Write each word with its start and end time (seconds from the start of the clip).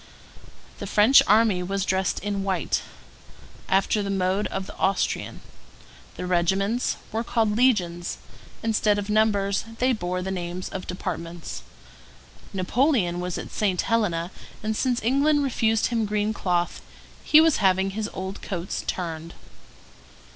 The 0.79 0.87
French 0.87 1.21
army 1.27 1.61
was 1.61 1.85
dressed 1.85 2.17
in 2.21 2.43
white, 2.43 2.81
after 3.69 4.01
the 4.01 4.09
mode 4.09 4.47
of 4.47 4.65
the 4.65 4.75
Austrian; 4.77 5.41
the 6.17 6.25
regiments 6.25 6.97
were 7.11 7.23
called 7.23 7.55
legions; 7.55 8.17
instead 8.63 8.97
of 8.97 9.11
numbers 9.11 9.63
they 9.77 9.93
bore 9.93 10.23
the 10.23 10.31
names 10.31 10.69
of 10.69 10.87
departments; 10.87 11.61
Napoleon 12.51 13.19
was 13.19 13.37
at 13.37 13.51
St. 13.51 13.81
Helena; 13.81 14.31
and 14.63 14.75
since 14.75 15.03
England 15.03 15.43
refused 15.43 15.85
him 15.89 16.07
green 16.07 16.33
cloth, 16.33 16.81
he 17.23 17.39
was 17.39 17.57
having 17.57 17.91
his 17.91 18.09
old 18.11 18.41
coats 18.41 18.83
turned. 18.87 19.35